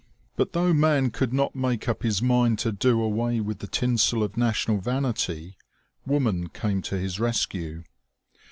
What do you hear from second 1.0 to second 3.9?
could not make up his mind to do away with the